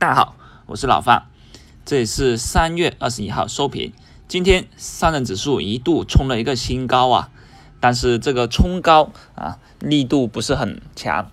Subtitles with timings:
[0.00, 0.34] 大家好，
[0.64, 1.24] 我是老范，
[1.84, 3.92] 这里是三月二十一号收评。
[4.26, 7.28] 今天上证指数一度冲了一个新高啊，
[7.80, 11.30] 但是这个冲高啊力度不是很强，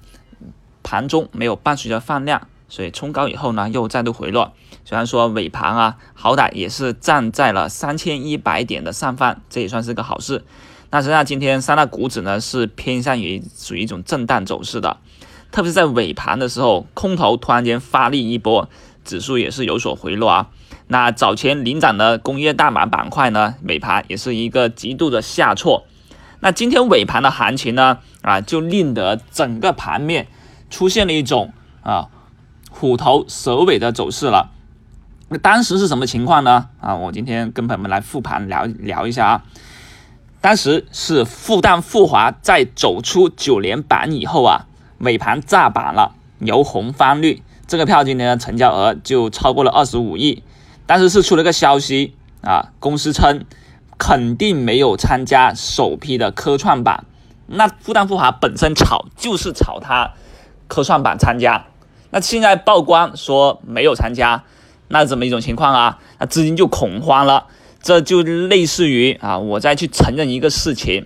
[0.83, 4.51] 盘中没有伴随着放量，所以冲高以后呢又再度回落。
[4.83, 10.43] 虽然说尾盘啊好歹也是站在了三千一百点的上方，这也算是个好事。
[10.91, 14.97] 那实际上今天三大股指呢是偏向于属于一种震荡走势的。
[15.51, 18.69] 特别是在尾盘的时候，空头突然间发力一波，
[19.03, 20.49] 指数也是有所回落啊。
[20.87, 25.85] 那早前领涨的工业大盘板块呢，尾盘也是一个极度的下挫。
[26.39, 30.27] 那今天尾盘的行情呢，啊，就令得整个盘面
[30.69, 32.09] 出现了一种啊
[32.69, 34.51] 虎头蛇尾的走势了。
[35.29, 36.69] 那当时是什么情况呢？
[36.79, 39.43] 啊，我今天跟朋友们来复盘聊聊一下啊。
[40.39, 44.67] 当时是复旦复华在走出九连板以后啊。
[44.99, 50.43] 尾盘炸板了，由红翻绿，这个票今天的成交额就超过了二十五亿。
[50.85, 53.45] 但是是出了个消息啊，公司称
[53.97, 57.05] 肯定没有参加首批的科创板。
[57.45, 60.13] 那复旦复华本身炒就是炒它
[60.67, 61.65] 科创板参加，
[62.09, 64.43] 那现在曝光说没有参加，
[64.87, 65.99] 那怎么一种情况啊？
[66.19, 67.47] 那资金就恐慌了，
[67.81, 71.05] 这就类似于啊，我再去承认一个事情，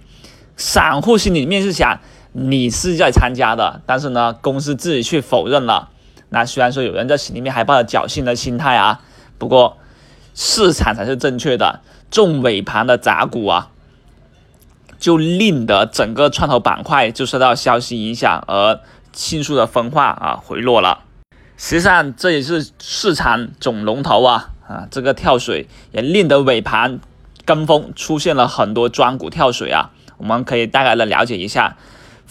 [0.56, 2.00] 散户心里面是想。
[2.34, 5.90] 你是在参加的，但是呢，公司自己去否认了。
[6.30, 9.02] 那虽然说有人在心里面还抱着侥幸的心态啊，
[9.38, 9.78] 不过
[10.34, 11.82] 市场才是正确的。
[12.10, 13.70] 重尾盘的砸股啊，
[15.00, 18.80] 就令得整个创投板块就受到消息影响而
[19.14, 21.00] 迅速的分化啊，回落了。
[21.58, 27.00] 实际上这也是市场总龙头啊啊，这个跳水也令得尾盘
[27.46, 29.92] 跟风出现了很多庄股跳水啊。
[30.18, 31.78] 我们可以大概的了解一下。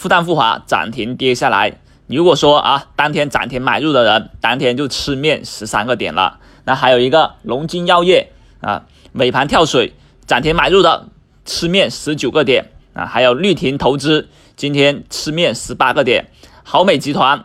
[0.01, 6.39] 复旦复华涨停跌下来，如果说啊，当天涨停买入的人，当天就吃面十三个点了。
[6.65, 9.93] 那还有一个龙金药业啊，尾盘跳水，
[10.27, 11.09] 涨停买入的
[11.45, 13.05] 吃面十九个点啊。
[13.05, 16.31] 还有绿庭投资今天吃面十八个点，
[16.65, 17.45] 豪美集团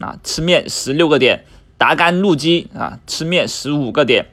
[0.00, 1.44] 啊吃面十六个点，
[1.76, 4.26] 达钢路基啊吃面十五个点。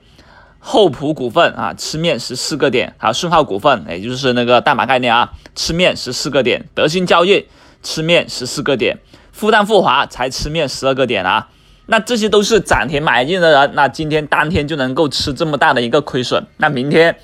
[0.65, 7.45] 厚普股份啊，吃面十四个点；还有顺浩股份，也就是那个大码概念啊，吃面十四个点；德兴交易
[7.83, 8.97] 吃面十四个点；
[9.31, 11.49] 复旦复华才吃面十二个点啊。
[11.85, 17.17] 那这些都是涨停买进的人，那今天当天就能够吃这么大的一个亏损，那明天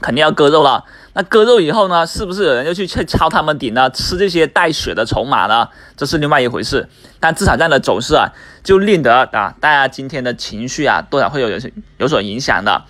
[0.00, 0.84] 肯定要割肉了。
[1.12, 3.88] 那割肉以后呢，是不是有人又去去抄他们底呢？
[3.90, 5.68] 吃这些带血的筹码呢？
[5.96, 6.88] 这是另外一回事。
[7.20, 8.32] 但至少这样的走势啊，
[8.64, 11.58] 就令得啊大家今天的情绪啊，多少会有有
[11.98, 12.84] 有所影响的。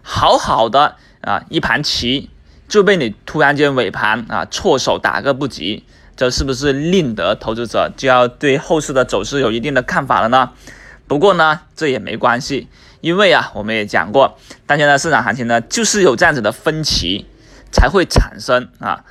[0.00, 2.30] 好好的啊一盘棋
[2.68, 5.84] 就被你突然间尾盘啊错手打个不及，
[6.16, 10.50] 这是不是令得投资者就要对后市的走势有一定的看法了呢？
[11.06, 12.68] 不过呢，这也没关系，
[13.00, 17.26] 因为啊我们也讲过，当前的市场行情呢，就是有这样子的分歧。
[17.72, 19.04] 才会产生啊，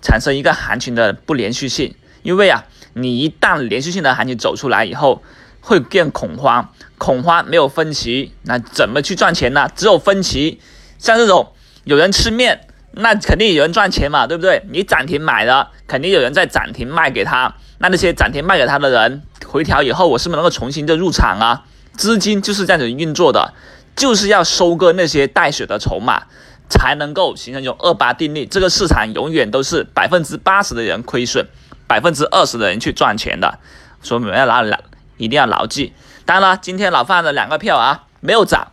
[0.00, 1.94] 产生一个行情的不连续性。
[2.22, 2.64] 因为啊，
[2.94, 5.22] 你一旦连续性的行情走出来以后，
[5.60, 9.68] 会变恐慌，恐慌没有分歧，那怎么去赚钱呢？
[9.74, 10.60] 只有分歧。
[10.96, 11.52] 像这种
[11.84, 12.67] 有人吃面，
[13.00, 14.62] 那肯定有人赚钱嘛，对不对？
[14.70, 17.54] 你涨停买的，肯定有人在涨停卖给他。
[17.78, 21.64] 那那些涨停卖给他的人，回调以后，我是不是能够重新的入场啊？
[21.96, 23.54] 资金就是这样子运作的，
[23.96, 26.24] 就是要收割那些带血的筹码。
[26.70, 31.46] 才能够形成一种二八定律，这个市场永远都是百分之八十的人亏损，
[31.86, 33.58] 百分之二十的人去赚钱的，
[34.02, 34.78] 所以我们要牢牢
[35.16, 35.94] 一定要牢记。
[36.26, 38.72] 当然了，今天老范的两个票啊没有涨，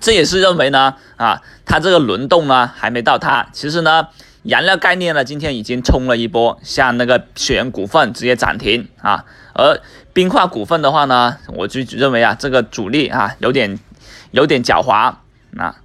[0.00, 3.48] 这也是认为呢啊，它这个轮动呢还没到它。
[3.52, 4.08] 其实呢，
[4.42, 9.24] 燃料概念呢今天已经冲了一波，像那个雪源股份直接涨停啊，
[9.54, 9.80] 而
[10.12, 13.78] 冰化股份的话呢，我就认为啊这个主力啊有点
[14.30, 15.14] 有点狡猾
[15.56, 15.76] 啊。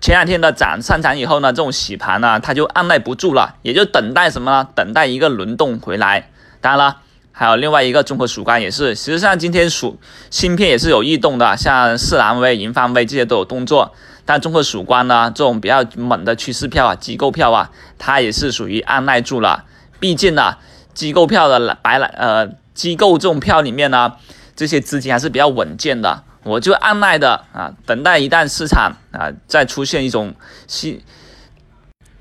[0.00, 4.66] 前两天的涨上涨以后呢，这种洗盘呢，它就按耐不住了，也就等待什么呢？
[4.74, 6.30] 等待一个轮动回来。
[6.62, 6.96] 当然了，
[7.40, 13.94] 还有另外一个综合曙光也是，实际上今天属芯片也是有异动的，像四蓝微、银方微这些都有动作。
[14.26, 19.64] 但综合曙光呢，这种比较猛的趋势票啊、机构票啊，它也是属于按耐住了。
[19.98, 20.58] 毕竟呢，
[20.92, 24.12] 机构票的白蓝呃，机构这种票里面呢，
[24.54, 26.24] 这些资金还是比较稳健的。
[26.42, 30.34] 我就按耐的啊，等待一旦市场啊再出现一种
[30.66, 31.00] 心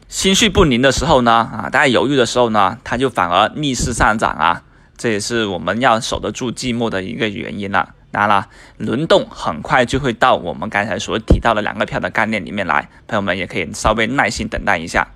[0.07, 4.63] 心绪不宁的时候呢啊，大家犹豫的时候呢，它就反而逆势上涨啊，
[5.00, 7.96] 这也是我们要守得住寂寞的一个原因了。
[8.12, 8.48] 当然了，
[8.78, 15.07] 轮动很快就会到我们刚才所提到的两个票的概念里面来，朋友们也可以稍微耐心等待一下。